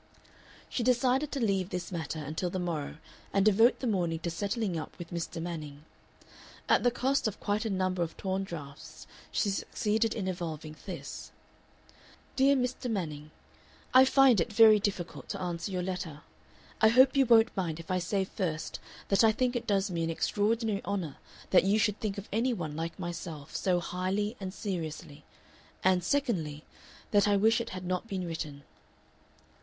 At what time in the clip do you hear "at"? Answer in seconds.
6.67-6.81